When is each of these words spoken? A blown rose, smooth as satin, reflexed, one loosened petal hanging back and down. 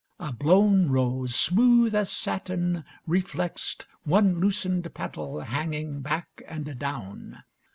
A 0.19 0.33
blown 0.33 0.89
rose, 0.89 1.35
smooth 1.35 1.93
as 1.93 2.11
satin, 2.11 2.85
reflexed, 3.05 3.85
one 4.03 4.39
loosened 4.39 4.91
petal 4.95 5.41
hanging 5.41 6.01
back 6.01 6.41
and 6.47 6.79
down. 6.79 7.43